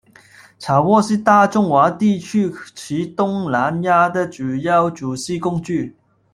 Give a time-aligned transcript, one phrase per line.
[0.57, 5.95] 炒锅是大中华地区及东南亚的主要煮食工具。